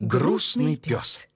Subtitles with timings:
[0.00, 1.28] Грустный пес.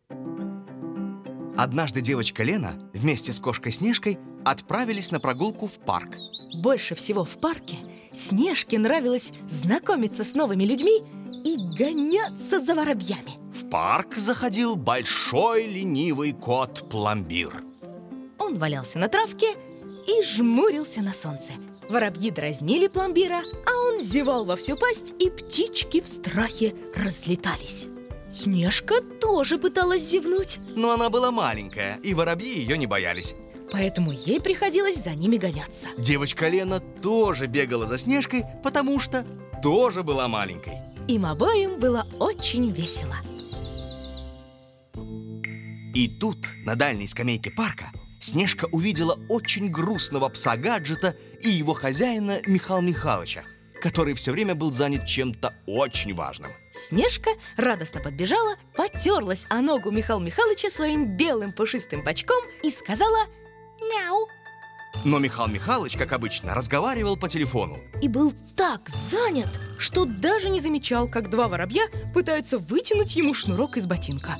[1.55, 6.17] Однажды девочка Лена вместе с кошкой Снежкой отправились на прогулку в парк.
[6.63, 7.77] Больше всего в парке
[8.11, 11.03] Снежке нравилось знакомиться с новыми людьми
[11.45, 13.33] и гоняться за воробьями.
[13.53, 17.63] В парк заходил большой ленивый кот Пломбир.
[18.39, 19.53] Он валялся на травке
[20.07, 21.53] и жмурился на солнце.
[21.91, 27.91] Воробьи дразнили пломбира, а он зевал во всю пасть, и птички в страхе разлетались.
[28.35, 33.33] Снежка тоже пыталась зевнуть, Но она была маленькая, и воробьи ее не боялись.
[33.73, 35.89] поэтому ей приходилось за ними гоняться.
[35.99, 39.25] Девочка Лена тоже бегала за Снежкой, потому что
[39.63, 40.75] тоже была маленькой.
[41.07, 43.15] Им обоим было очень весело.
[45.95, 52.41] И тут, на дальней скамейке парка, Снежка увидела очень грустного пса Гаджета и его хозяина
[52.47, 53.45] Михаила Михайловича,
[53.85, 56.51] который все время был занят чем-то очень важным.
[56.73, 63.27] Снежка радостно подбежала, потерлась о ногу Михаила Михайловича своим белым пушистым бочком и сказала
[63.83, 64.27] «Мяу!»
[65.05, 67.77] Но Михаил Михайлович, как обычно, разговаривал по телефону.
[68.01, 73.77] и был так занят, что даже не замечал, как два воробья пытаются вытянуть ему шнурок
[73.77, 74.37] из ботинка.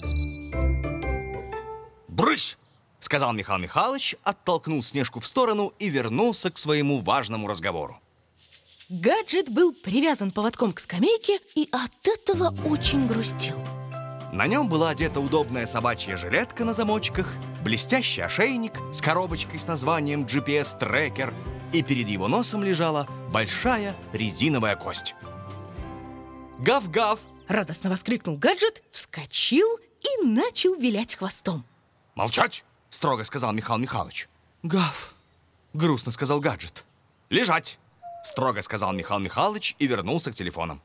[2.09, 2.57] «Брысь!»—
[3.01, 8.01] сказал Михаил Михайлович, оттолкнул Снежку в сторону и вернулся к своему важному разговору.
[8.91, 13.57] Гаджет был привязан поводком к скамейке и от этого очень грустил.
[14.31, 17.33] На нем была одета удобная собачья жилетка на замочках,
[17.63, 21.33] блестящий ошейник с коробочкой с названием GPS-трекер,
[21.73, 25.15] и перед его носом лежала большая резиновая кость.
[26.59, 27.21] Гав-гав!
[27.49, 31.65] Радостно воскликнул гаджет, вскочил и начал вилять хвостом.
[32.15, 32.65] Молчать!
[32.91, 34.29] строго сказал Михаил Михайлович.
[34.63, 35.15] Гав!
[35.73, 36.85] грустно сказал гаджет.
[37.31, 37.79] Лежать!
[38.25, 40.81] Строго сказал Михаил Михайлович и вернулся к телефонам.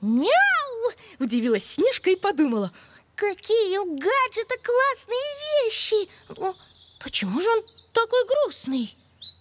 [0.00, 0.92] Мяу!
[1.18, 2.72] Удивилась Снежка и подумала,
[3.14, 6.08] какие у гаджета классные вещи!
[6.36, 6.54] Но
[7.00, 8.92] почему же он такой грустный?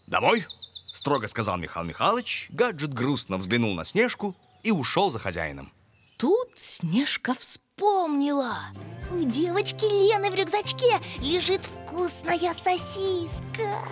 [0.08, 0.44] Домой!
[1.08, 2.48] строго сказал Михаил Михайлович.
[2.49, 5.71] Гаджет грустно взглянул на Снежку и ушел за хозяином.
[6.17, 8.58] Тут Снежка вспомнила.
[9.10, 13.86] У девочки Лены в рюкзачке лежит вкусная сосиска.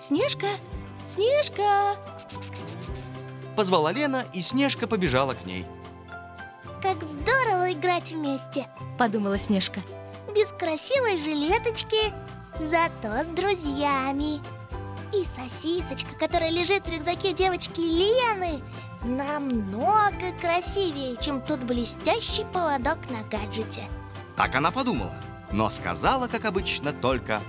[0.00, 0.46] Снежка,
[1.06, 1.96] Снежка!
[3.56, 5.66] Позвала Лена, и Снежка побежала к ней.
[6.80, 8.66] Как здорово играть вместе.
[8.98, 9.80] Подумала Снежка.
[10.34, 12.12] Без красивой жилеточки,
[12.58, 14.40] зато с друзьями.
[15.12, 18.62] И сосисочка, которая лежит в рюкзаке девочки Лены,
[19.04, 23.82] намного красивее, чем тот блестящий поводок на гаджете.
[24.36, 25.14] Так она подумала,
[25.50, 27.40] но сказала, как обычно, только